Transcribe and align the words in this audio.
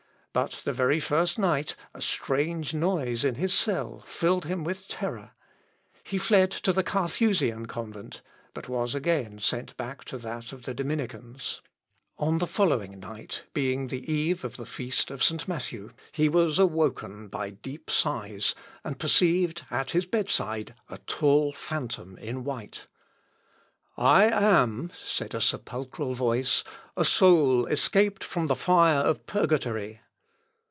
But 0.33 0.61
the 0.63 0.71
very 0.71 1.01
first 1.01 1.37
night 1.37 1.75
a 1.93 2.01
strange 2.01 2.73
noise 2.73 3.25
in 3.25 3.35
his 3.35 3.53
cell 3.53 3.99
filled 4.07 4.45
him 4.45 4.63
with 4.63 4.87
terror. 4.87 5.31
He 6.05 6.17
fled 6.17 6.51
to 6.51 6.71
the 6.71 6.83
Carthusian 6.85 7.65
convent, 7.65 8.21
but 8.53 8.69
was 8.69 8.95
again 8.95 9.39
sent 9.39 9.75
back 9.75 10.05
to 10.05 10.17
that 10.19 10.53
of 10.53 10.61
the 10.63 10.73
Dominicans. 10.73 11.59
[Sidenote: 12.17 12.27
IMPOSTURE.] 12.27 12.27
On 12.33 12.37
the 12.37 12.47
following 12.47 12.99
night, 13.01 13.43
being 13.53 13.87
the 13.87 14.09
eve 14.09 14.45
of 14.45 14.55
the 14.55 14.65
feast 14.65 15.11
of 15.11 15.21
St. 15.21 15.45
Matthew, 15.49 15.91
he 16.13 16.29
was 16.29 16.57
awoke 16.57 17.03
by 17.29 17.49
deep 17.49 17.89
sighs, 17.91 18.55
and 18.85 18.97
perceived 18.97 19.63
at 19.69 19.91
his 19.91 20.05
bedside 20.05 20.75
a 20.89 20.97
tall 20.99 21.51
phantom 21.51 22.17
in 22.19 22.45
white. 22.45 22.87
"I 23.97 24.27
am," 24.29 24.93
said 24.95 25.35
a 25.35 25.41
sepulchral 25.41 26.13
voice, 26.13 26.63
"a 26.95 27.03
soul 27.03 27.65
escaped 27.65 28.23
from 28.23 28.47
the 28.47 28.55
fire 28.55 28.99
of 29.01 29.25
purgatory." 29.25 29.99